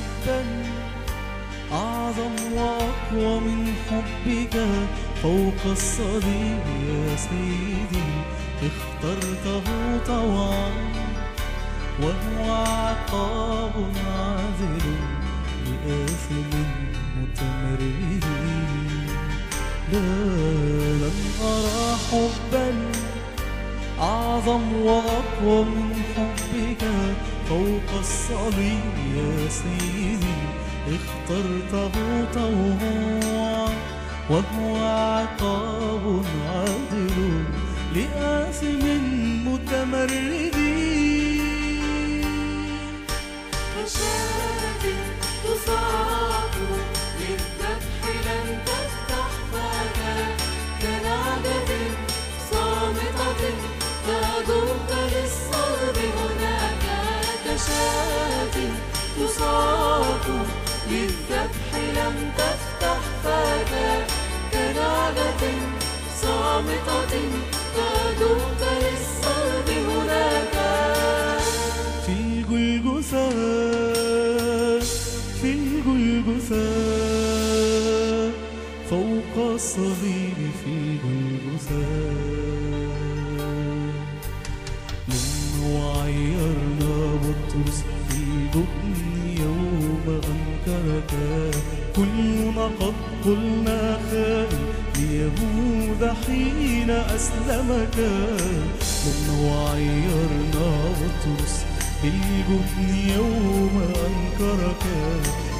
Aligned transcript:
حبا 0.00 0.44
أعظم 1.72 2.34
وأقوى 2.52 3.40
من 3.40 3.74
حبك 3.90 4.66
فوق 5.22 5.72
الصليب 5.72 6.64
يا 6.88 7.16
سيدي 7.16 8.10
اخترته 8.62 9.64
طوعا 10.06 10.70
وهو 12.02 12.54
عقاب 12.54 13.72
عادل 14.06 14.84
لآثم 15.66 16.50
متمرد. 17.16 18.24
لا 19.92 19.98
لم 21.02 21.18
أرى 21.42 21.96
حبا 22.10 22.74
أعظم 24.00 24.72
وأقوى 24.72 25.64
من 25.64 26.02
حبك 26.16 26.84
فوق 27.50 27.98
الصليب 27.98 28.94
يا 29.16 29.48
سيدي 29.48 30.40
اخترته 30.86 31.90
طوعا 32.34 33.68
وهو 34.30 34.76
عقاب 34.76 36.24
عادل 36.46 37.44
لآثم 37.94 38.84
متمرد 39.46 39.59
للذبح 60.90 61.68
لم 61.96 62.16
تفتح 62.38 63.00
فاك 63.24 63.72
كنعجة 64.52 65.42
صامتة 66.22 67.12
تدوك 67.76 68.60
للصلب 68.82 69.68
هناك. 69.88 70.56
في 72.06 72.12
الجلجثة 72.12 73.30
في 75.40 75.50
الجلجثة. 75.52 76.66
فوق 78.90 79.34
الصليب 79.54 80.38
في 80.64 80.70
الجلجثة. 80.70 82.39
قلنا 93.24 93.98
خائن 94.10 94.64
ليهوذا 94.96 96.16
حين 96.26 96.90
أسلمك. 96.90 97.98
لما 99.06 99.34
وعيرنا 99.44 100.68
بطرس 101.00 101.54
بالجبن 102.02 102.88
يوم 103.16 103.92
أنكرك. 104.06 104.84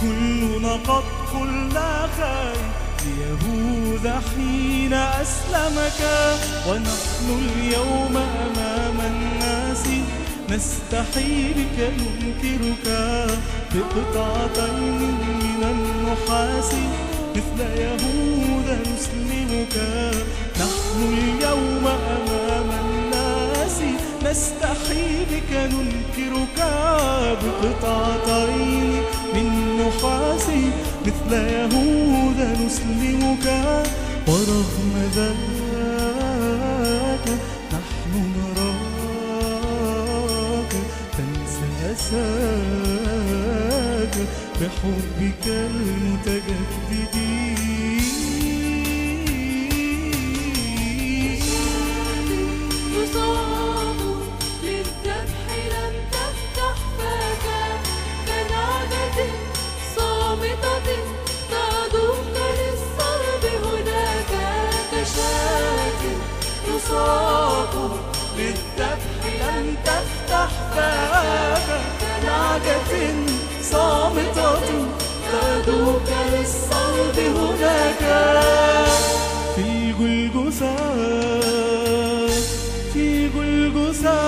كلنا 0.00 0.72
قد 0.72 1.04
قلنا 1.34 2.08
خائن 2.18 2.68
ليهوذا 3.04 4.22
حين 4.34 4.92
أسلمك. 4.92 6.00
ونحن 6.68 7.26
اليوم 7.42 8.16
أمام 8.16 8.98
الناس 9.00 9.84
نستحي 10.50 11.52
بك 11.52 11.78
ننكرك 11.98 12.86
بقطعتين 13.74 15.00
من 15.40 15.62
النحاس 15.62 16.72
مثل 17.36 17.58
يهوذا 17.80 18.76
نسلمك 18.94 19.76
نحن 20.60 20.98
اليوم 21.02 21.84
أمام 21.86 22.68
الناس 22.84 23.78
نستحي 24.24 25.06
بك 25.30 25.50
ننكرك 25.52 26.58
بقطعتين 27.42 29.02
من 29.34 29.46
نحاس. 29.78 30.46
مثل 31.06 31.32
يهوذا 31.32 32.48
نسلمك 32.66 33.46
ورغم 34.28 34.94
ذاك 35.14 37.26
نحن 37.72 38.12
نراك. 38.36 40.72
تنسى 41.16 41.68
أساك. 41.92 42.91
بحبك. 44.60 45.46
المتجدد. 45.46 47.31
تدوك 75.66 76.08
للصلب 76.32 77.16
هناك. 77.36 78.02
في 79.56 79.92
جلجثة 80.00 80.76
في 82.92 83.06
جلجثة. 83.28 84.20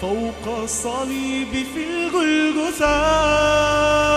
فوق 0.00 0.44
الصليب 0.62 1.52
في 1.74 1.82
الجلجثة. 1.90 4.11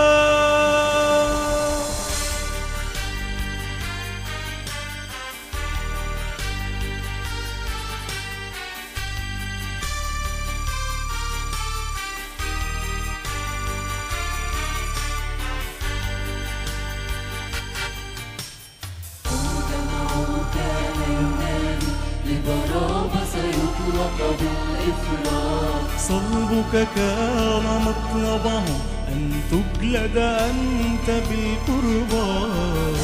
صلبك 25.98 26.88
كان 26.96 27.66
مطلبه 27.86 28.64
أن 29.08 29.32
تجلد 29.52 30.18
أنت 30.18 31.08
بالإفراط 31.30 32.96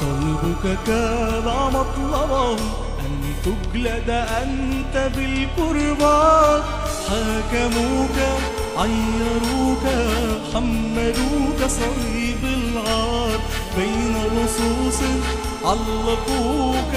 صلبك 0.00 0.78
كان 0.86 1.46
مطلبه 1.74 2.52
أن 3.00 3.34
تجلد 3.44 4.10
أنت 4.10 5.10
بالقربان 5.16 6.62
حاكموك 7.08 8.18
عيروك 8.76 9.84
حملوك 10.54 11.60
صليب 11.68 12.44
العار 12.44 13.40
بين 13.76 14.14
لصوص 14.34 15.00
علقوك 15.64 16.94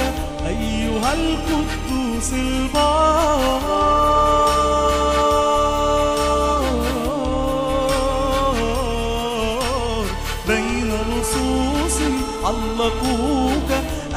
أيها 0.47 1.13
القدوس 1.13 2.33
البار. 2.33 3.61
بين 10.47 10.89
لصوص 11.09 11.97
علقوك 12.43 13.69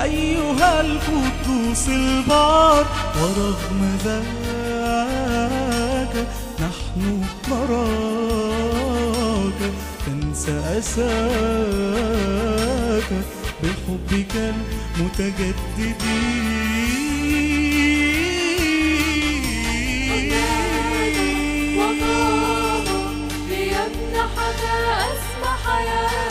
أيها 0.02 0.80
القدوس 0.80 1.88
البار. 1.88 2.84
ورغم 3.20 3.80
ذاك 4.04 6.14
نحن 6.60 7.00
نراك 7.48 8.09
تنسى 10.30 10.78
أساك 10.78 11.08
بحبك 13.62 14.34
المتجدد. 14.36 16.02
وطاب 21.78 22.86
ليمنحك 23.48 24.62
أسمى 25.10 25.52
حياة 25.66 26.29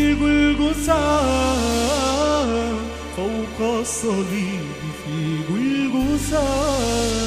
جلجثة 0.00 1.20
فوق 3.16 3.78
الصليب 3.80 4.66
في 5.04 5.38
جلجثة 5.48 7.19